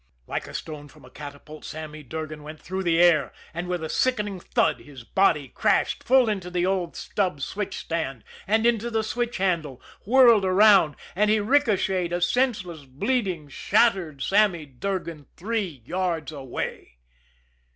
Like 0.25 0.47
a 0.47 0.53
stone 0.55 0.87
from 0.87 1.05
a 1.05 1.11
catapult, 1.11 1.63
Sammy 1.63 2.01
Durgan 2.01 2.41
went 2.41 2.59
through 2.59 2.81
the 2.81 2.99
air, 2.99 3.31
and 3.53 3.67
with 3.67 3.83
a 3.83 3.87
sickening 3.87 4.39
thud 4.39 4.79
his 4.79 5.03
body 5.03 5.47
crashed 5.49 6.03
full 6.03 6.27
into 6.27 6.49
the 6.49 6.65
old 6.65 6.95
stub 6.95 7.39
switch 7.39 7.77
stand 7.77 8.23
and 8.47 8.65
into 8.65 8.89
the 8.89 9.03
switch 9.03 9.37
handle, 9.37 9.79
whirled 10.03 10.43
around, 10.43 10.95
and 11.15 11.29
he 11.29 11.37
ricochetted, 11.39 12.11
a 12.13 12.19
senseless, 12.19 12.85
bleeding, 12.85 13.47
shattered 13.47 14.23
Sammy 14.23 14.65
Durgan, 14.65 15.27
three 15.37 15.83
yards 15.85 16.31
away. 16.31 16.97